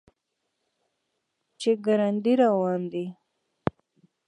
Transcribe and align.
چې 1.59 1.69
ګړندی 1.85 2.33
روان 2.43 2.81
دی. 2.91 3.05